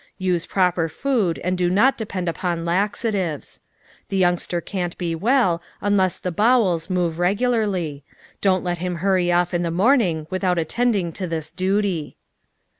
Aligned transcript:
Use 0.17 0.47
proper 0.47 0.89
food 0.89 1.37
and 1.43 1.55
do 1.55 1.69
not 1.69 1.95
depend 1.95 2.27
upon 2.27 2.65
laxatives. 2.65 3.59
The 4.09 4.17
youngster 4.17 4.59
can't 4.59 4.97
be 4.97 5.13
well 5.13 5.61
unless 5.79 6.17
the 6.17 6.31
bowels 6.31 6.89
move 6.89 7.19
regularly. 7.19 8.03
Don't 8.41 8.63
let 8.63 8.79
him 8.79 8.95
hurry 8.95 9.31
off 9.31 9.53
in 9.53 9.61
the 9.61 9.69
morning 9.69 10.25
v/ithout 10.31 10.57
attending 10.57 11.11
to 11.11 11.27
this 11.27 11.51
duty. 11.51 12.17